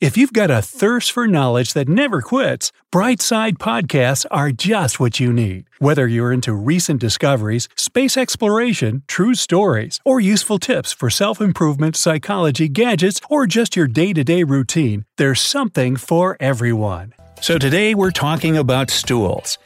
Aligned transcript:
If 0.00 0.16
you've 0.16 0.32
got 0.32 0.50
a 0.50 0.60
thirst 0.60 1.12
for 1.12 1.28
knowledge 1.28 1.72
that 1.74 1.88
never 1.88 2.20
quits, 2.20 2.72
Brightside 2.92 3.58
Podcasts 3.58 4.26
are 4.28 4.50
just 4.50 4.98
what 4.98 5.20
you 5.20 5.32
need. 5.32 5.66
Whether 5.78 6.08
you're 6.08 6.32
into 6.32 6.52
recent 6.52 7.00
discoveries, 7.00 7.68
space 7.76 8.16
exploration, 8.16 9.04
true 9.06 9.34
stories, 9.34 10.00
or 10.04 10.18
useful 10.18 10.58
tips 10.58 10.92
for 10.92 11.10
self 11.10 11.40
improvement, 11.40 11.94
psychology, 11.94 12.68
gadgets, 12.68 13.20
or 13.30 13.46
just 13.46 13.76
your 13.76 13.86
day 13.86 14.12
to 14.12 14.24
day 14.24 14.42
routine, 14.42 15.04
there's 15.16 15.40
something 15.40 15.94
for 15.94 16.36
everyone. 16.40 17.14
So 17.40 17.56
today 17.56 17.94
we're 17.94 18.10
talking 18.10 18.56
about 18.56 18.90
stools. 18.90 19.58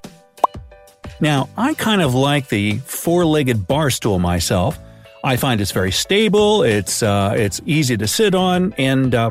Now, 1.21 1.49
I 1.57 1.73
kind 1.73 2.03
of 2.03 2.15
like 2.15 2.49
the 2.49 2.79
four 2.79 3.25
legged 3.25 3.67
bar 3.67 3.89
stool 3.89 4.19
myself. 4.19 4.79
I 5.25 5.37
find 5.37 5.61
it's 5.61 5.73
very 5.73 5.91
stable, 5.91 6.63
it's, 6.63 7.03
uh, 7.03 7.35
it's 7.37 7.61
easy 7.67 7.97
to 7.97 8.07
sit 8.07 8.35
on, 8.35 8.73
and, 8.75 9.15
uh, 9.15 9.31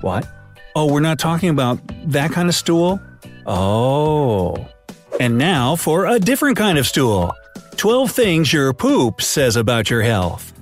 what? 0.00 0.26
Oh, 0.78 0.92
we're 0.92 1.00
not 1.00 1.18
talking 1.18 1.48
about 1.48 1.80
that 2.10 2.32
kind 2.32 2.50
of 2.50 2.54
stool? 2.54 3.00
Oh. 3.46 4.68
And 5.18 5.38
now 5.38 5.74
for 5.74 6.04
a 6.04 6.18
different 6.18 6.58
kind 6.58 6.76
of 6.76 6.86
stool 6.86 7.32
12 7.76 8.10
things 8.10 8.52
your 8.52 8.74
poop 8.74 9.22
says 9.22 9.56
about 9.56 9.88
your 9.88 10.02
health. 10.02 10.52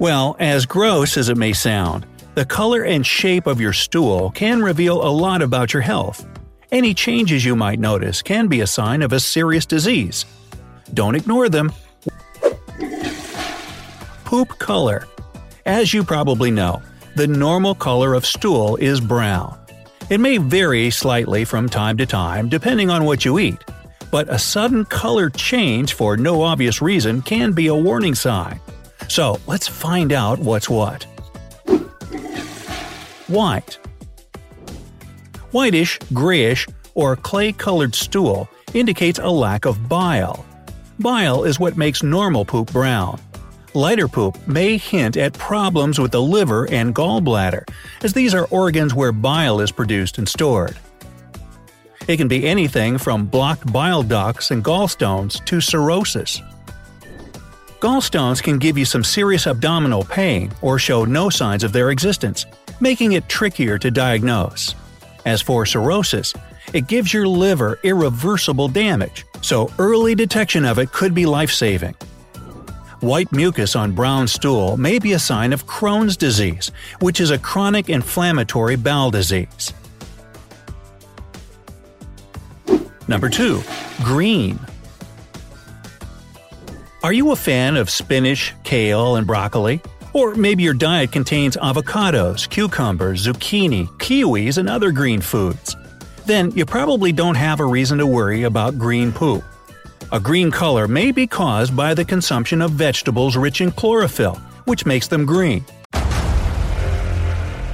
Well, 0.00 0.34
as 0.40 0.66
gross 0.66 1.16
as 1.16 1.28
it 1.28 1.36
may 1.36 1.52
sound, 1.52 2.06
the 2.34 2.44
color 2.44 2.82
and 2.82 3.06
shape 3.06 3.46
of 3.46 3.60
your 3.60 3.72
stool 3.72 4.32
can 4.32 4.60
reveal 4.60 5.00
a 5.00 5.08
lot 5.08 5.42
about 5.42 5.72
your 5.72 5.82
health. 5.82 6.26
Any 6.72 6.92
changes 6.92 7.44
you 7.44 7.54
might 7.54 7.78
notice 7.78 8.20
can 8.20 8.48
be 8.48 8.62
a 8.62 8.66
sign 8.66 9.02
of 9.02 9.12
a 9.12 9.20
serious 9.20 9.64
disease. 9.64 10.24
Don't 10.92 11.14
ignore 11.14 11.48
them. 11.48 11.70
Poop 14.24 14.58
color. 14.58 15.06
As 15.64 15.94
you 15.94 16.02
probably 16.02 16.50
know, 16.50 16.82
the 17.16 17.26
normal 17.26 17.74
color 17.74 18.12
of 18.12 18.26
stool 18.26 18.76
is 18.76 19.00
brown. 19.00 19.58
It 20.10 20.20
may 20.20 20.36
vary 20.36 20.90
slightly 20.90 21.46
from 21.46 21.66
time 21.66 21.96
to 21.96 22.04
time 22.04 22.50
depending 22.50 22.90
on 22.90 23.06
what 23.06 23.24
you 23.24 23.38
eat, 23.38 23.56
but 24.10 24.28
a 24.28 24.38
sudden 24.38 24.84
color 24.84 25.30
change 25.30 25.94
for 25.94 26.18
no 26.18 26.42
obvious 26.42 26.82
reason 26.82 27.22
can 27.22 27.52
be 27.52 27.68
a 27.68 27.74
warning 27.74 28.14
sign. 28.14 28.60
So 29.08 29.40
let's 29.46 29.66
find 29.66 30.12
out 30.12 30.40
what's 30.40 30.68
what. 30.68 31.04
White. 33.28 33.78
Whitish, 35.52 35.98
grayish, 36.12 36.68
or 36.94 37.16
clay 37.16 37.50
colored 37.52 37.94
stool 37.94 38.46
indicates 38.74 39.18
a 39.18 39.30
lack 39.30 39.64
of 39.64 39.88
bile. 39.88 40.44
Bile 40.98 41.44
is 41.44 41.58
what 41.58 41.78
makes 41.78 42.02
normal 42.02 42.44
poop 42.44 42.70
brown. 42.72 43.18
Lighter 43.76 44.08
poop 44.08 44.38
may 44.48 44.78
hint 44.78 45.18
at 45.18 45.34
problems 45.34 45.98
with 45.98 46.10
the 46.10 46.22
liver 46.22 46.66
and 46.70 46.94
gallbladder, 46.94 47.68
as 48.02 48.14
these 48.14 48.34
are 48.34 48.46
organs 48.46 48.94
where 48.94 49.12
bile 49.12 49.60
is 49.60 49.70
produced 49.70 50.16
and 50.16 50.26
stored. 50.26 50.78
It 52.08 52.16
can 52.16 52.26
be 52.26 52.46
anything 52.46 52.96
from 52.96 53.26
blocked 53.26 53.70
bile 53.70 54.02
ducts 54.02 54.50
and 54.50 54.64
gallstones 54.64 55.44
to 55.44 55.60
cirrhosis. 55.60 56.40
Gallstones 57.78 58.42
can 58.42 58.58
give 58.58 58.78
you 58.78 58.86
some 58.86 59.04
serious 59.04 59.46
abdominal 59.46 60.04
pain 60.04 60.50
or 60.62 60.78
show 60.78 61.04
no 61.04 61.28
signs 61.28 61.62
of 61.62 61.74
their 61.74 61.90
existence, 61.90 62.46
making 62.80 63.12
it 63.12 63.28
trickier 63.28 63.76
to 63.76 63.90
diagnose. 63.90 64.74
As 65.26 65.42
for 65.42 65.66
cirrhosis, 65.66 66.32
it 66.72 66.86
gives 66.88 67.12
your 67.12 67.28
liver 67.28 67.78
irreversible 67.82 68.68
damage, 68.68 69.26
so 69.42 69.70
early 69.78 70.14
detection 70.14 70.64
of 70.64 70.78
it 70.78 70.92
could 70.92 71.14
be 71.14 71.26
life 71.26 71.50
saving. 71.50 71.94
White 73.06 73.30
mucus 73.30 73.76
on 73.76 73.92
brown 73.92 74.26
stool 74.26 74.76
may 74.76 74.98
be 74.98 75.12
a 75.12 75.18
sign 75.20 75.52
of 75.52 75.64
Crohn's 75.64 76.16
disease, 76.16 76.72
which 76.98 77.20
is 77.20 77.30
a 77.30 77.38
chronic 77.38 77.88
inflammatory 77.88 78.74
bowel 78.74 79.12
disease. 79.12 79.72
Number 83.06 83.28
2. 83.28 83.62
Green. 84.02 84.58
Are 87.04 87.12
you 87.12 87.30
a 87.30 87.36
fan 87.36 87.76
of 87.76 87.90
spinach, 87.90 88.52
kale, 88.64 89.14
and 89.14 89.24
broccoli? 89.24 89.80
Or 90.12 90.34
maybe 90.34 90.64
your 90.64 90.74
diet 90.74 91.12
contains 91.12 91.56
avocados, 91.58 92.50
cucumbers, 92.50 93.24
zucchini, 93.24 93.86
kiwis, 93.98 94.58
and 94.58 94.68
other 94.68 94.90
green 94.90 95.20
foods. 95.20 95.76
Then 96.24 96.50
you 96.56 96.66
probably 96.66 97.12
don't 97.12 97.36
have 97.36 97.60
a 97.60 97.66
reason 97.66 97.98
to 97.98 98.06
worry 98.08 98.42
about 98.42 98.78
green 98.78 99.12
poop. 99.12 99.44
A 100.12 100.20
green 100.20 100.52
color 100.52 100.86
may 100.86 101.10
be 101.10 101.26
caused 101.26 101.76
by 101.76 101.92
the 101.92 102.04
consumption 102.04 102.62
of 102.62 102.70
vegetables 102.70 103.36
rich 103.36 103.60
in 103.60 103.72
chlorophyll, 103.72 104.36
which 104.66 104.86
makes 104.86 105.08
them 105.08 105.26
green. 105.26 105.64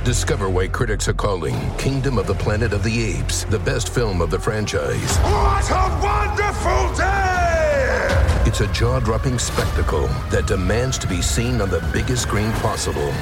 Discover 0.03 0.49
why 0.49 0.69
critics 0.69 1.09
are 1.09 1.13
calling 1.13 1.55
Kingdom 1.77 2.17
of 2.17 2.27
the 2.27 2.35
Planet 2.35 2.73
of 2.73 2.83
the 2.83 3.05
Apes 3.05 3.45
the 3.45 3.59
best 3.59 3.93
film 3.93 4.23
of 4.23 4.31
the 4.31 4.39
franchise. 4.39 5.19
What 5.19 5.71
a 5.71 6.01
wonderful 6.03 6.97
day! 6.97 8.43
It's 8.47 8.63
a 8.63 8.73
jaw 8.73 8.99
dropping 9.01 9.39
spectacle 9.39 10.09
that 10.31 10.47
demands 10.47 10.97
to 10.99 11.07
be 11.07 11.21
seen 11.21 11.61
on 11.61 11.69
the 11.69 11.87
biggest 11.93 12.23
screen 12.23 12.51
possible. 12.53 13.13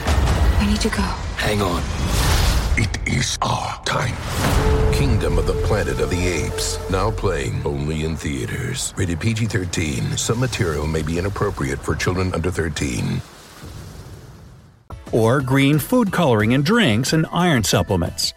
We 0.61 0.67
need 0.67 0.81
to 0.83 0.89
go. 0.89 1.03
Hang 1.37 1.61
on. 1.63 1.83
It 2.79 2.97
is 3.09 3.39
our 3.43 3.83
time. 3.85 4.15
Kingdom 5.01 5.39
of 5.39 5.47
the 5.47 5.55
Planet 5.67 5.99
of 5.99 6.11
the 6.11 6.27
Apes. 6.29 6.79
Now 6.91 7.11
playing 7.11 7.63
only 7.65 8.05
in 8.05 8.17
theaters. 8.17 8.93
Rated 8.99 9.19
PG 9.19 9.47
13. 9.47 10.19
Some 10.19 10.39
material 10.39 10.87
may 10.87 11.01
be 11.01 11.19
inappropriate 11.19 11.79
for 11.79 11.95
children 11.95 12.35
under 12.35 12.51
13. 12.51 13.23
Or 15.11 15.41
green 15.41 15.79
food 15.79 16.13
coloring 16.13 16.53
in 16.53 16.61
drinks 16.61 17.15
and 17.15 17.25
iron 17.33 17.65
supplements. 17.65 18.35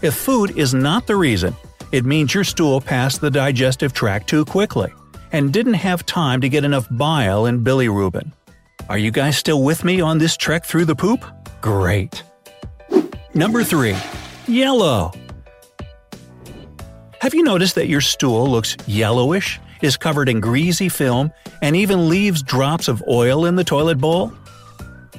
If 0.00 0.14
food 0.14 0.56
is 0.56 0.74
not 0.74 1.08
the 1.08 1.16
reason, 1.16 1.56
it 1.90 2.04
means 2.04 2.32
your 2.32 2.44
stool 2.44 2.80
passed 2.80 3.20
the 3.20 3.32
digestive 3.32 3.92
tract 3.92 4.28
too 4.28 4.44
quickly 4.44 4.94
and 5.32 5.52
didn't 5.52 5.74
have 5.74 6.06
time 6.06 6.40
to 6.42 6.48
get 6.48 6.64
enough 6.64 6.86
bile 6.92 7.46
and 7.46 7.66
bilirubin. 7.66 8.30
Are 8.88 8.98
you 8.98 9.10
guys 9.10 9.36
still 9.36 9.64
with 9.64 9.82
me 9.82 10.00
on 10.00 10.18
this 10.18 10.36
trek 10.36 10.64
through 10.64 10.84
the 10.84 10.94
poop? 10.94 11.24
Great. 11.60 12.22
Number 13.34 13.64
3. 13.64 13.96
Yellow. 14.46 15.10
Have 17.24 17.32
you 17.32 17.42
noticed 17.42 17.76
that 17.76 17.88
your 17.88 18.02
stool 18.02 18.50
looks 18.50 18.76
yellowish, 18.86 19.58
is 19.80 19.96
covered 19.96 20.28
in 20.28 20.40
greasy 20.40 20.90
film, 20.90 21.32
and 21.62 21.74
even 21.74 22.10
leaves 22.10 22.42
drops 22.42 22.86
of 22.86 23.02
oil 23.08 23.46
in 23.46 23.56
the 23.56 23.64
toilet 23.64 23.96
bowl? 23.96 24.30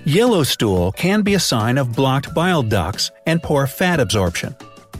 Yellow 0.05 0.43
stool 0.43 0.91
can 0.91 1.23
be 1.23 1.33
a 1.33 1.39
sign 1.39 1.79
of 1.79 1.95
blocked 1.95 2.31
bile 2.35 2.61
ducts 2.61 3.09
and 3.25 3.41
poor 3.41 3.65
fat 3.65 3.99
absorption. 3.99 4.55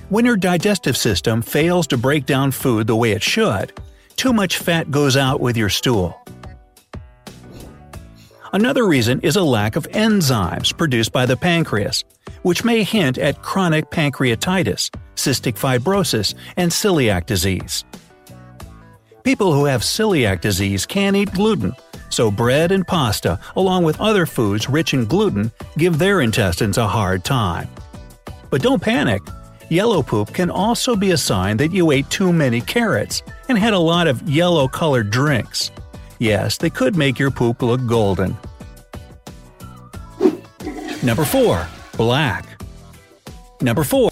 When 0.09 0.25
your 0.25 0.35
digestive 0.35 0.97
system 0.97 1.43
fails 1.43 1.85
to 1.89 1.97
break 1.97 2.25
down 2.25 2.49
food 2.49 2.87
the 2.87 2.95
way 2.95 3.11
it 3.11 3.21
should, 3.21 3.71
too 4.15 4.33
much 4.33 4.57
fat 4.57 4.89
goes 4.89 5.15
out 5.15 5.39
with 5.39 5.55
your 5.55 5.69
stool. 5.69 6.19
Another 8.51 8.87
reason 8.87 9.19
is 9.21 9.35
a 9.35 9.43
lack 9.43 9.75
of 9.75 9.87
enzymes 9.89 10.75
produced 10.75 11.11
by 11.11 11.27
the 11.27 11.37
pancreas, 11.37 12.03
which 12.45 12.63
may 12.63 12.83
hint 12.83 13.17
at 13.17 13.41
chronic 13.41 13.89
pancreatitis, 13.89 14.95
cystic 15.15 15.57
fibrosis, 15.57 16.35
and 16.57 16.71
celiac 16.71 17.25
disease. 17.25 17.83
People 19.23 19.51
who 19.51 19.65
have 19.65 19.81
celiac 19.81 20.41
disease 20.41 20.85
can 20.85 21.15
eat 21.15 21.33
gluten, 21.33 21.73
so 22.09 22.29
bread 22.29 22.71
and 22.71 22.85
pasta, 22.85 23.39
along 23.55 23.83
with 23.83 23.99
other 23.99 24.27
foods 24.27 24.69
rich 24.69 24.93
in 24.93 25.05
gluten, 25.05 25.51
give 25.79 25.97
their 25.97 26.21
intestines 26.21 26.77
a 26.77 26.87
hard 26.87 27.23
time. 27.23 27.67
But 28.51 28.61
don't 28.61 28.79
panic. 28.79 29.23
Yellow 29.69 30.03
poop 30.03 30.31
can 30.31 30.51
also 30.51 30.95
be 30.95 31.11
a 31.11 31.17
sign 31.17 31.57
that 31.57 31.71
you 31.71 31.89
ate 31.89 32.07
too 32.11 32.31
many 32.31 32.61
carrots 32.61 33.23
and 33.49 33.57
had 33.57 33.73
a 33.73 33.79
lot 33.79 34.05
of 34.05 34.21
yellow 34.29 34.67
colored 34.67 35.09
drinks. 35.09 35.71
Yes, 36.19 36.59
they 36.59 36.69
could 36.69 36.95
make 36.95 37.17
your 37.17 37.31
poop 37.31 37.63
look 37.63 37.83
golden. 37.87 38.37
Number 41.01 41.25
4. 41.25 41.67
Black. 41.97 42.61
Number 43.61 43.85
4. 43.85 44.11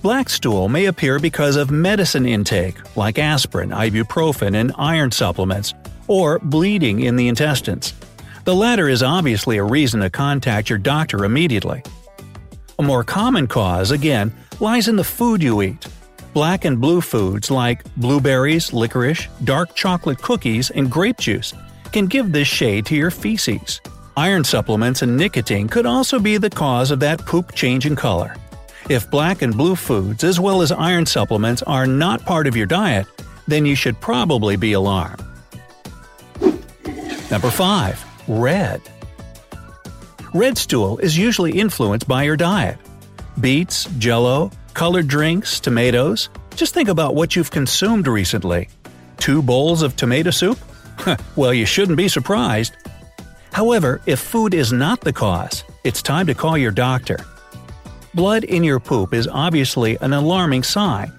Black 0.00 0.30
stool 0.30 0.70
may 0.70 0.86
appear 0.86 1.18
because 1.18 1.56
of 1.56 1.70
medicine 1.70 2.24
intake, 2.24 2.76
like 2.96 3.18
aspirin, 3.18 3.70
ibuprofen, 3.70 4.56
and 4.56 4.72
iron 4.78 5.10
supplements, 5.10 5.74
or 6.08 6.38
bleeding 6.38 7.00
in 7.00 7.16
the 7.16 7.28
intestines. 7.28 7.92
The 8.44 8.54
latter 8.54 8.88
is 8.88 9.02
obviously 9.02 9.58
a 9.58 9.62
reason 9.62 10.00
to 10.00 10.08
contact 10.08 10.70
your 10.70 10.78
doctor 10.78 11.26
immediately. 11.26 11.82
A 12.78 12.82
more 12.82 13.04
common 13.04 13.46
cause, 13.46 13.90
again, 13.90 14.32
lies 14.58 14.88
in 14.88 14.96
the 14.96 15.04
food 15.04 15.42
you 15.42 15.60
eat. 15.60 15.86
Black 16.32 16.64
and 16.64 16.80
blue 16.80 17.02
foods 17.02 17.50
like 17.50 17.84
blueberries, 17.96 18.72
licorice, 18.72 19.28
dark 19.44 19.74
chocolate 19.74 20.22
cookies, 20.22 20.70
and 20.70 20.90
grape 20.90 21.18
juice 21.18 21.52
can 21.92 22.06
give 22.06 22.32
this 22.32 22.48
shade 22.48 22.86
to 22.86 22.96
your 22.96 23.10
feces. 23.10 23.82
Iron 24.20 24.44
supplements 24.44 25.00
and 25.00 25.16
nicotine 25.16 25.66
could 25.66 25.86
also 25.86 26.18
be 26.18 26.36
the 26.36 26.50
cause 26.50 26.90
of 26.90 27.00
that 27.00 27.24
poop 27.24 27.54
change 27.54 27.86
in 27.86 27.96
color. 27.96 28.36
If 28.90 29.10
black 29.10 29.40
and 29.40 29.56
blue 29.56 29.74
foods, 29.74 30.24
as 30.24 30.38
well 30.38 30.60
as 30.60 30.70
iron 30.70 31.06
supplements, 31.06 31.62
are 31.62 31.86
not 31.86 32.26
part 32.26 32.46
of 32.46 32.54
your 32.54 32.66
diet, 32.66 33.06
then 33.48 33.64
you 33.64 33.74
should 33.74 33.98
probably 33.98 34.56
be 34.56 34.74
alarmed. 34.74 35.24
Number 37.30 37.48
5. 37.48 38.04
Red. 38.28 38.82
Red 40.34 40.58
stool 40.58 40.98
is 40.98 41.16
usually 41.16 41.58
influenced 41.58 42.06
by 42.06 42.24
your 42.24 42.36
diet. 42.36 42.76
Beets, 43.40 43.86
jello, 43.96 44.50
colored 44.74 45.08
drinks, 45.08 45.60
tomatoes. 45.60 46.28
Just 46.56 46.74
think 46.74 46.90
about 46.90 47.14
what 47.14 47.36
you've 47.36 47.50
consumed 47.50 48.06
recently. 48.06 48.68
Two 49.16 49.40
bowls 49.40 49.80
of 49.80 49.96
tomato 49.96 50.30
soup? 50.30 50.58
well, 51.36 51.54
you 51.54 51.64
shouldn't 51.64 51.96
be 51.96 52.08
surprised. 52.08 52.76
However, 53.52 54.00
if 54.06 54.20
food 54.20 54.54
is 54.54 54.72
not 54.72 55.00
the 55.00 55.12
cause, 55.12 55.64
it's 55.84 56.02
time 56.02 56.26
to 56.26 56.34
call 56.34 56.56
your 56.56 56.70
doctor. 56.70 57.18
Blood 58.14 58.44
in 58.44 58.64
your 58.64 58.80
poop 58.80 59.14
is 59.14 59.28
obviously 59.28 59.96
an 60.00 60.12
alarming 60.12 60.62
sign. 60.62 61.12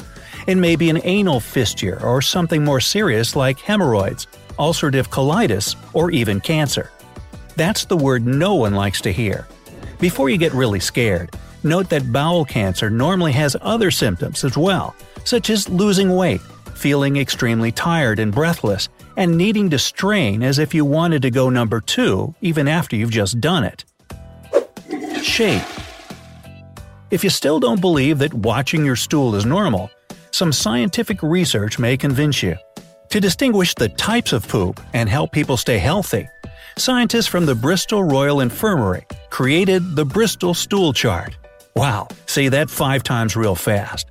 It 0.48 0.56
may 0.56 0.76
be 0.76 0.90
an 0.90 1.02
anal 1.04 1.40
fissure 1.40 2.00
or 2.04 2.22
something 2.22 2.64
more 2.64 2.82
serious 2.82 3.36
like 3.36 3.60
hemorrhoids, 3.60 4.28
ulcerative 4.58 5.10
colitis, 5.10 5.76
or 5.94 6.12
even 6.12 6.40
cancer. 6.40 6.92
That's 7.56 7.86
the 7.86 7.98
word 7.98 8.26
no 8.26 8.56
one 8.56 8.74
likes 8.74 9.02
to 9.02 9.14
hear. 9.14 9.48
Before 10.00 10.30
you 10.30 10.38
get 10.38 10.54
really 10.54 10.80
scared, 10.80 11.36
note 11.64 11.90
that 11.90 12.12
bowel 12.12 12.44
cancer 12.44 12.90
normally 12.90 13.32
has 13.34 13.56
other 13.62 13.92
symptoms 13.92 14.44
as 14.44 14.58
well, 14.58 14.96
such 15.26 15.50
as 15.50 15.70
losing 15.70 16.16
weight, 16.16 16.42
feeling 16.82 17.18
extremely 17.18 17.72
tired 17.72 18.18
and 18.18 18.34
breathless, 18.34 18.90
and 19.16 19.38
needing 19.38 19.70
to 19.70 19.78
strain 19.78 20.42
as 20.42 20.58
if 20.58 20.74
you 20.74 20.84
wanted 20.84 21.22
to 21.22 21.30
go 21.30 21.48
number 21.50 21.80
two 21.80 22.34
even 22.42 22.68
after 22.68 22.96
you've 22.96 23.12
just 23.12 23.40
done 23.40 23.64
it. 23.64 23.86
Shape 25.22 25.62
If 27.12 27.24
you 27.24 27.30
still 27.30 27.60
don't 27.60 27.80
believe 27.80 28.18
that 28.18 28.34
watching 28.34 28.84
your 28.84 28.96
stool 28.96 29.36
is 29.36 29.46
normal, 29.46 29.92
some 30.32 30.52
scientific 30.52 31.22
research 31.22 31.78
may 31.78 31.96
convince 31.96 32.42
you. 32.42 32.56
To 33.10 33.20
distinguish 33.20 33.76
the 33.76 33.90
types 33.90 34.34
of 34.34 34.48
poop 34.48 34.82
and 34.94 35.08
help 35.08 35.32
people 35.32 35.58
stay 35.58 35.78
healthy, 35.78 36.28
scientists 36.78 37.28
from 37.28 37.46
the 37.46 37.54
Bristol 37.54 38.04
Royal 38.04 38.40
Infirmary 38.40 39.06
created 39.30 39.96
the 39.96 40.06
Bristol 40.06 40.56
Stool 40.56 40.94
Chart. 40.94 41.38
Wow, 41.76 42.08
say 42.26 42.48
that 42.48 42.70
five 42.70 43.04
times 43.04 43.36
real 43.36 43.56
fast. 43.56 44.08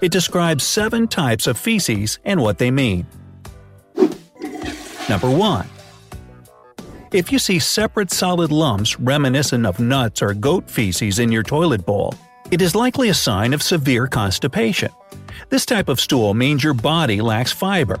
It 0.00 0.12
describes 0.12 0.64
seven 0.64 1.08
types 1.08 1.46
of 1.46 1.58
feces 1.58 2.18
and 2.24 2.40
what 2.40 2.58
they 2.58 2.70
mean. 2.70 3.06
Number 5.08 5.30
1. 5.30 5.68
If 7.12 7.30
you 7.30 7.38
see 7.38 7.58
separate 7.58 8.10
solid 8.10 8.50
lumps 8.50 8.98
reminiscent 8.98 9.64
of 9.64 9.78
nuts 9.78 10.20
or 10.20 10.34
goat 10.34 10.68
feces 10.68 11.18
in 11.18 11.30
your 11.30 11.44
toilet 11.44 11.86
bowl, 11.86 12.14
it 12.50 12.60
is 12.60 12.74
likely 12.74 13.08
a 13.08 13.14
sign 13.14 13.54
of 13.54 13.62
severe 13.62 14.06
constipation. 14.06 14.90
This 15.48 15.64
type 15.64 15.88
of 15.88 16.00
stool 16.00 16.34
means 16.34 16.64
your 16.64 16.74
body 16.74 17.20
lacks 17.20 17.52
fiber. 17.52 18.00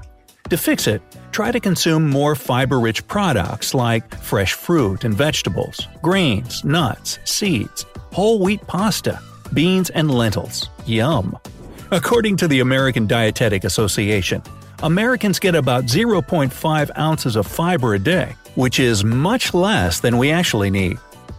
To 0.50 0.56
fix 0.56 0.86
it, 0.86 1.02
try 1.32 1.50
to 1.50 1.60
consume 1.60 2.08
more 2.08 2.34
fiber 2.34 2.78
rich 2.78 3.06
products 3.08 3.74
like 3.74 4.14
fresh 4.22 4.52
fruit 4.52 5.04
and 5.04 5.14
vegetables, 5.14 5.86
grains, 6.02 6.64
nuts, 6.64 7.18
seeds, 7.24 7.84
whole 8.12 8.38
wheat 8.40 8.64
pasta, 8.66 9.20
beans, 9.52 9.90
and 9.90 10.10
lentils. 10.10 10.68
Yum! 10.86 11.36
According 11.92 12.36
to 12.38 12.48
the 12.48 12.60
American 12.60 13.06
Dietetic 13.06 13.62
Association, 13.62 14.42
Americans 14.82 15.38
get 15.38 15.54
about 15.54 15.84
0.5 15.84 16.98
ounces 16.98 17.36
of 17.36 17.46
fiber 17.46 17.94
a 17.94 17.98
day, 17.98 18.34
which 18.56 18.80
is 18.80 19.04
much 19.04 19.54
less 19.54 20.00
than 20.00 20.18
we 20.18 20.32
actually 20.32 20.68
need. 20.68 20.98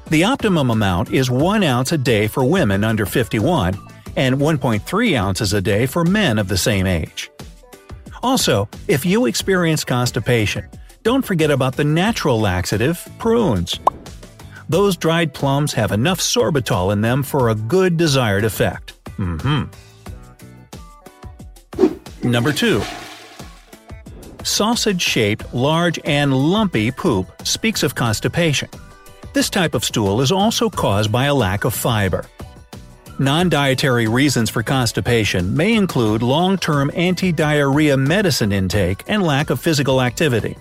The 0.09 0.23
optimum 0.23 0.71
amount 0.71 1.11
is 1.11 1.29
1 1.29 1.63
ounce 1.63 1.91
a 1.91 1.97
day 1.97 2.27
for 2.27 2.45
women 2.45 2.85
under 2.85 3.05
51 3.05 3.77
and 4.15 4.37
1.3 4.37 5.19
ounces 5.19 5.51
a 5.51 5.61
day 5.61 5.85
for 5.85 6.05
men 6.05 6.39
of 6.39 6.47
the 6.47 6.57
same 6.57 6.87
age. 6.87 7.29
Also, 8.23 8.69
if 8.87 9.05
you 9.05 9.25
experience 9.25 9.83
constipation, 9.83 10.65
don't 11.03 11.25
forget 11.25 11.51
about 11.51 11.75
the 11.75 11.83
natural 11.83 12.39
laxative, 12.39 13.05
prunes. 13.19 13.81
Those 14.69 14.95
dried 14.95 15.33
plums 15.33 15.73
have 15.73 15.91
enough 15.91 16.19
sorbitol 16.21 16.93
in 16.93 17.01
them 17.01 17.21
for 17.21 17.49
a 17.49 17.55
good 17.55 17.97
desired 17.97 18.45
effect. 18.45 18.91
hmm 19.17 19.63
Number 22.27 22.51
2. 22.51 22.81
Sausage 24.43 25.01
shaped, 25.01 25.53
large, 25.53 25.97
and 26.03 26.35
lumpy 26.35 26.91
poop 26.91 27.25
speaks 27.47 27.83
of 27.83 27.95
constipation. 27.95 28.69
This 29.31 29.49
type 29.49 29.73
of 29.73 29.85
stool 29.85 30.19
is 30.19 30.29
also 30.29 30.69
caused 30.69 31.09
by 31.09 31.27
a 31.27 31.33
lack 31.33 31.63
of 31.63 31.73
fiber. 31.73 32.25
Non 33.17 33.47
dietary 33.47 34.09
reasons 34.09 34.49
for 34.49 34.61
constipation 34.61 35.55
may 35.55 35.73
include 35.73 36.21
long 36.21 36.57
term 36.57 36.91
anti 36.93 37.31
diarrhea 37.31 37.95
medicine 37.95 38.51
intake 38.51 39.03
and 39.07 39.23
lack 39.23 39.49
of 39.49 39.61
physical 39.61 40.01
activity. 40.01 40.57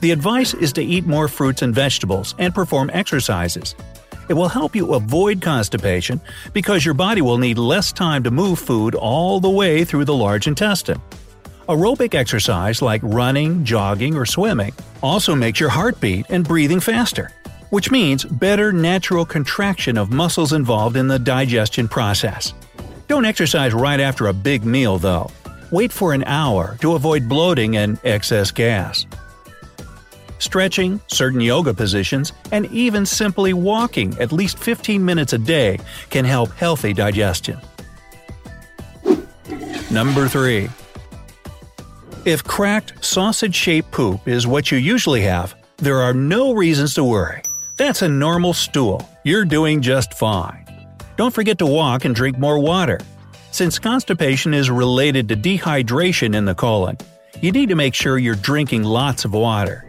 The 0.00 0.10
advice 0.10 0.52
is 0.52 0.72
to 0.72 0.82
eat 0.82 1.06
more 1.06 1.28
fruits 1.28 1.62
and 1.62 1.72
vegetables 1.72 2.34
and 2.38 2.52
perform 2.52 2.90
exercises. 2.92 3.76
It 4.28 4.34
will 4.34 4.48
help 4.48 4.74
you 4.74 4.94
avoid 4.94 5.40
constipation 5.40 6.20
because 6.52 6.84
your 6.84 6.94
body 6.94 7.22
will 7.22 7.38
need 7.38 7.58
less 7.58 7.92
time 7.92 8.22
to 8.24 8.30
move 8.30 8.58
food 8.58 8.94
all 8.94 9.40
the 9.40 9.50
way 9.50 9.84
through 9.84 10.04
the 10.04 10.14
large 10.14 10.46
intestine. 10.46 11.00
Aerobic 11.68 12.14
exercise 12.14 12.82
like 12.82 13.00
running, 13.04 13.64
jogging, 13.64 14.16
or 14.16 14.26
swimming 14.26 14.72
also 15.02 15.34
makes 15.34 15.60
your 15.60 15.68
heart 15.68 16.00
beat 16.00 16.26
and 16.28 16.46
breathing 16.46 16.80
faster, 16.80 17.30
which 17.70 17.90
means 17.90 18.24
better 18.24 18.72
natural 18.72 19.24
contraction 19.24 19.98
of 19.98 20.12
muscles 20.12 20.52
involved 20.52 20.96
in 20.96 21.08
the 21.08 21.18
digestion 21.18 21.88
process. 21.88 22.54
Don't 23.08 23.24
exercise 23.24 23.72
right 23.72 24.00
after 24.00 24.26
a 24.26 24.32
big 24.32 24.64
meal, 24.64 24.98
though. 24.98 25.30
Wait 25.70 25.92
for 25.92 26.12
an 26.12 26.24
hour 26.24 26.76
to 26.80 26.94
avoid 26.94 27.28
bloating 27.28 27.76
and 27.76 27.98
excess 28.04 28.50
gas. 28.50 29.06
Stretching, 30.38 31.00
certain 31.06 31.40
yoga 31.40 31.72
positions, 31.72 32.32
and 32.52 32.66
even 32.66 33.06
simply 33.06 33.52
walking 33.52 34.16
at 34.20 34.32
least 34.32 34.58
15 34.58 35.04
minutes 35.04 35.32
a 35.32 35.38
day 35.38 35.78
can 36.10 36.24
help 36.24 36.50
healthy 36.52 36.92
digestion. 36.92 37.58
Number 39.90 40.28
3. 40.28 40.68
If 42.24 42.42
cracked, 42.42 43.04
sausage 43.04 43.54
shaped 43.54 43.92
poop 43.92 44.26
is 44.26 44.46
what 44.46 44.72
you 44.72 44.78
usually 44.78 45.22
have, 45.22 45.54
there 45.76 46.02
are 46.02 46.12
no 46.12 46.52
reasons 46.52 46.94
to 46.94 47.04
worry. 47.04 47.42
That's 47.76 48.02
a 48.02 48.08
normal 48.08 48.52
stool. 48.52 49.08
You're 49.24 49.44
doing 49.44 49.80
just 49.80 50.14
fine. 50.14 50.66
Don't 51.16 51.32
forget 51.32 51.58
to 51.58 51.66
walk 51.66 52.04
and 52.04 52.14
drink 52.14 52.38
more 52.38 52.58
water. 52.58 53.00
Since 53.52 53.78
constipation 53.78 54.52
is 54.52 54.70
related 54.70 55.28
to 55.28 55.36
dehydration 55.36 56.34
in 56.34 56.44
the 56.44 56.54
colon, 56.54 56.98
you 57.40 57.52
need 57.52 57.68
to 57.68 57.74
make 57.74 57.94
sure 57.94 58.18
you're 58.18 58.34
drinking 58.34 58.82
lots 58.82 59.24
of 59.24 59.32
water. 59.32 59.85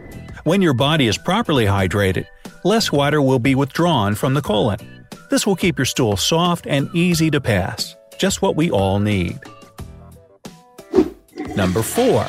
When 0.48 0.62
your 0.62 0.72
body 0.72 1.08
is 1.08 1.18
properly 1.18 1.66
hydrated, 1.66 2.24
less 2.64 2.90
water 2.90 3.20
will 3.20 3.38
be 3.38 3.54
withdrawn 3.54 4.14
from 4.14 4.32
the 4.32 4.40
colon. 4.40 4.78
This 5.28 5.46
will 5.46 5.54
keep 5.54 5.78
your 5.78 5.84
stool 5.84 6.16
soft 6.16 6.66
and 6.66 6.88
easy 6.96 7.30
to 7.32 7.38
pass, 7.38 7.94
just 8.16 8.40
what 8.40 8.56
we 8.56 8.70
all 8.70 8.98
need. 8.98 9.38
Number 11.54 11.82
4. 11.82 12.26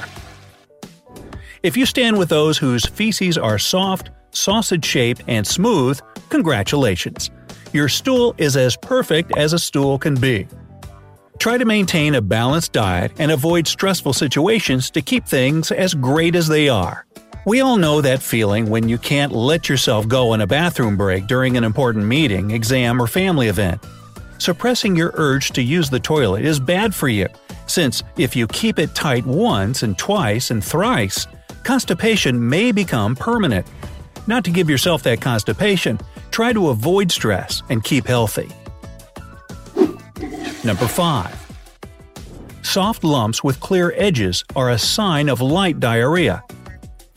If 1.64 1.78
you 1.78 1.86
stand 1.86 2.18
with 2.18 2.28
those 2.28 2.58
whose 2.58 2.86
feces 2.86 3.38
are 3.38 3.58
soft, 3.58 4.10
sausage 4.32 4.84
shaped, 4.84 5.24
and 5.28 5.48
smooth, 5.48 6.02
congratulations. 6.28 7.32
Your 7.72 7.88
stool 7.88 8.36
is 8.38 8.58
as 8.58 8.76
perfect 8.76 9.38
as 9.38 9.54
a 9.54 9.60
stool 9.60 9.98
can 9.98 10.16
be. 10.16 10.46
Try 11.38 11.58
to 11.58 11.64
maintain 11.64 12.16
a 12.16 12.22
balanced 12.22 12.74
diet 12.74 13.14
and 13.18 13.32
avoid 13.32 13.66
stressful 13.66 14.12
situations 14.12 14.90
to 14.90 15.02
keep 15.02 15.26
things 15.26 15.72
as 15.72 15.94
great 15.94 16.36
as 16.36 16.50
they 16.50 16.68
are. 16.68 17.06
We 17.46 17.62
all 17.62 17.78
know 17.78 18.02
that 18.02 18.22
feeling 18.22 18.70
when 18.70 18.90
you 18.90 18.98
can't 18.98 19.32
let 19.32 19.70
yourself 19.70 20.08
go 20.08 20.32
on 20.32 20.42
a 20.42 20.48
bathroom 20.48 20.98
break 20.98 21.26
during 21.28 21.58
an 21.58 21.64
important 21.64 22.06
meeting, 22.06 22.52
exam, 22.52 23.02
or 23.02 23.08
family 23.08 23.48
event. 23.48 23.82
Suppressing 24.38 24.96
your 24.96 25.12
urge 25.16 25.52
to 25.52 25.62
use 25.62 25.90
the 25.90 26.00
toilet 26.00 26.46
is 26.46 26.60
bad 26.60 26.94
for 26.94 27.08
you 27.08 27.28
since 27.70 28.04
if 28.18 28.36
you 28.36 28.48
keep 28.48 28.80
it 28.80 28.96
tight 28.96 29.26
once 29.26 29.84
and 29.84 29.98
twice 29.98 30.52
and 30.52 30.64
thrice, 30.64 31.28
constipation 31.64 32.50
may 32.50 32.72
become 32.72 33.16
permanent. 33.16 33.66
Not 34.28 34.44
to 34.46 34.52
give 34.52 34.70
yourself 34.70 35.04
that 35.04 35.22
constipation, 35.22 36.00
try 36.32 36.52
to 36.52 36.70
avoid 36.70 37.12
stress 37.12 37.64
and 37.70 37.84
keep 37.84 38.06
healthy. 38.06 38.50
Number 40.64 40.88
5. 40.88 41.36
Soft 42.64 43.04
lumps 43.04 43.44
with 43.44 43.60
clear 43.60 43.94
edges 43.96 44.44
are 44.56 44.72
a 44.72 44.78
sign 44.78 45.30
of 45.30 45.42
light 45.42 45.80
diarrhea. 45.80 46.44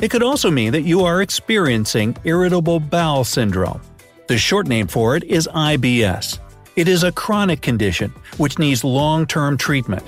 It 0.02 0.10
could 0.10 0.24
also 0.24 0.50
mean 0.50 0.72
that 0.72 0.82
you 0.82 1.04
are 1.04 1.22
experiencing 1.22 2.16
irritable 2.24 2.80
bowel 2.80 3.22
syndrome. 3.22 3.80
The 4.26 4.36
short 4.36 4.66
name 4.66 4.88
for 4.88 5.14
it 5.14 5.22
is 5.22 5.48
IBS. 5.54 6.40
It 6.74 6.88
is 6.88 7.04
a 7.04 7.12
chronic 7.12 7.62
condition 7.62 8.12
which 8.36 8.58
needs 8.58 8.82
long 8.82 9.26
term 9.26 9.56
treatment. 9.56 10.02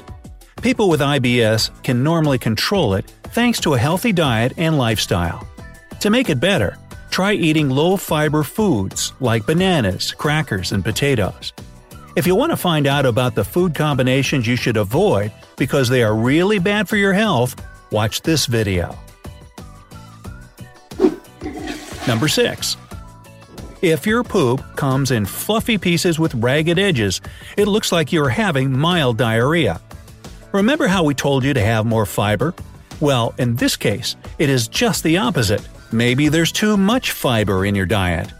People 0.62 0.88
with 0.88 0.98
IBS 0.98 1.70
can 1.84 2.02
normally 2.02 2.38
control 2.38 2.94
it 2.94 3.08
thanks 3.34 3.60
to 3.60 3.74
a 3.74 3.78
healthy 3.78 4.12
diet 4.12 4.54
and 4.56 4.78
lifestyle. 4.78 5.46
To 6.00 6.10
make 6.10 6.28
it 6.28 6.40
better, 6.40 6.76
try 7.10 7.34
eating 7.34 7.70
low 7.70 7.96
fiber 7.96 8.42
foods 8.42 9.12
like 9.20 9.46
bananas, 9.46 10.10
crackers, 10.10 10.72
and 10.72 10.82
potatoes. 10.82 11.52
If 12.16 12.26
you 12.26 12.34
want 12.34 12.50
to 12.50 12.56
find 12.56 12.88
out 12.88 13.06
about 13.06 13.36
the 13.36 13.44
food 13.44 13.76
combinations 13.76 14.48
you 14.48 14.56
should 14.56 14.76
avoid 14.76 15.30
because 15.56 15.88
they 15.88 16.02
are 16.02 16.16
really 16.16 16.58
bad 16.58 16.88
for 16.88 16.96
your 16.96 17.12
health, 17.12 17.54
watch 17.92 18.22
this 18.22 18.46
video. 18.46 18.98
Number 22.06 22.28
6. 22.28 22.76
If 23.80 24.06
your 24.06 24.24
poop 24.24 24.62
comes 24.76 25.10
in 25.10 25.26
fluffy 25.26 25.78
pieces 25.78 26.18
with 26.18 26.34
ragged 26.34 26.78
edges, 26.78 27.20
it 27.56 27.68
looks 27.68 27.92
like 27.92 28.12
you're 28.12 28.28
having 28.28 28.76
mild 28.76 29.18
diarrhea. 29.18 29.80
Remember 30.52 30.86
how 30.86 31.02
we 31.04 31.14
told 31.14 31.44
you 31.44 31.54
to 31.54 31.60
have 31.60 31.84
more 31.84 32.06
fiber? 32.06 32.54
Well, 33.00 33.34
in 33.38 33.56
this 33.56 33.76
case, 33.76 34.16
it 34.38 34.48
is 34.48 34.68
just 34.68 35.02
the 35.02 35.18
opposite. 35.18 35.66
Maybe 35.92 36.28
there's 36.28 36.52
too 36.52 36.76
much 36.76 37.12
fiber 37.12 37.66
in 37.66 37.74
your 37.74 37.86
diet. 37.86 38.32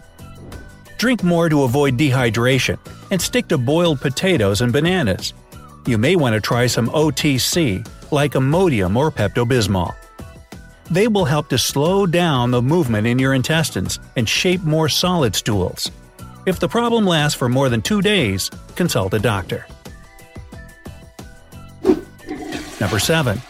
Drink 0.97 1.23
more 1.23 1.49
to 1.49 1.63
avoid 1.63 1.97
dehydration, 1.97 2.79
and 3.11 3.21
stick 3.21 3.47
to 3.49 3.57
boiled 3.57 3.99
potatoes 3.99 4.61
and 4.61 4.71
bananas. 4.71 5.33
You 5.85 5.97
may 5.97 6.15
want 6.15 6.33
to 6.33 6.41
try 6.41 6.67
some 6.67 6.89
OTC, 6.89 7.85
like 8.11 8.33
Imodium 8.33 8.95
or 8.95 9.11
Pepto 9.11 9.45
Bismol. 9.45 9.93
They 10.89 11.07
will 11.07 11.25
help 11.25 11.49
to 11.49 11.57
slow 11.57 12.05
down 12.05 12.51
the 12.51 12.61
movement 12.61 13.07
in 13.07 13.19
your 13.19 13.33
intestines 13.33 13.99
and 14.15 14.29
shape 14.29 14.61
more 14.61 14.87
solid 14.87 15.35
stools. 15.35 15.91
If 16.45 16.59
the 16.59 16.67
problem 16.67 17.05
lasts 17.05 17.37
for 17.37 17.49
more 17.49 17.69
than 17.69 17.81
two 17.81 18.01
days, 18.01 18.51
consult 18.75 19.13
a 19.13 19.19
doctor. 19.19 19.65
Number 22.79 22.99
7. 22.99 23.41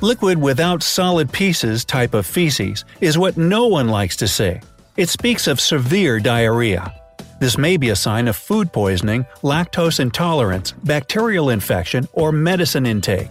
Liquid 0.00 0.38
without 0.38 0.82
solid 0.82 1.32
pieces 1.32 1.84
type 1.84 2.14
of 2.14 2.26
feces 2.26 2.84
is 3.00 3.16
what 3.16 3.36
no 3.36 3.66
one 3.66 3.88
likes 3.88 4.16
to 4.16 4.28
see. 4.28 4.60
It 4.96 5.08
speaks 5.08 5.46
of 5.46 5.60
severe 5.60 6.20
diarrhea. 6.20 6.94
This 7.40 7.56
may 7.56 7.76
be 7.76 7.90
a 7.90 7.96
sign 7.96 8.28
of 8.28 8.36
food 8.36 8.72
poisoning, 8.72 9.24
lactose 9.42 10.00
intolerance, 10.00 10.72
bacterial 10.72 11.50
infection, 11.50 12.06
or 12.12 12.32
medicine 12.32 12.84
intake. 12.84 13.30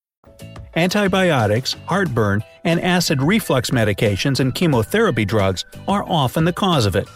Antibiotics, 0.75 1.75
heartburn, 1.85 2.43
and 2.63 2.79
acid 2.79 3.21
reflux 3.21 3.71
medications 3.71 4.39
and 4.39 4.55
chemotherapy 4.55 5.25
drugs 5.25 5.65
are 5.87 6.05
often 6.07 6.45
the 6.45 6.53
cause 6.53 6.85
of 6.85 6.95
it. 6.95 7.07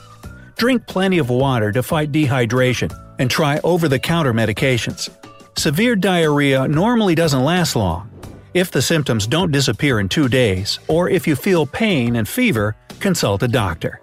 Drink 0.57 0.85
plenty 0.87 1.19
of 1.19 1.29
water 1.29 1.71
to 1.71 1.83
fight 1.83 2.11
dehydration 2.11 2.91
and 3.19 3.31
try 3.31 3.59
over 3.63 3.87
the 3.87 3.99
counter 3.99 4.33
medications. 4.33 5.09
Severe 5.57 5.95
diarrhea 5.95 6.67
normally 6.67 7.15
doesn't 7.15 7.43
last 7.43 7.75
long. 7.75 8.09
If 8.53 8.71
the 8.71 8.81
symptoms 8.81 9.27
don't 9.27 9.51
disappear 9.51 9.99
in 9.99 10.09
two 10.09 10.27
days, 10.27 10.79
or 10.87 11.09
if 11.09 11.27
you 11.27 11.35
feel 11.35 11.65
pain 11.65 12.15
and 12.17 12.27
fever, 12.27 12.75
consult 12.99 13.43
a 13.43 13.47
doctor. 13.47 14.01